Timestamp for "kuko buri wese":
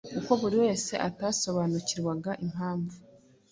0.15-0.93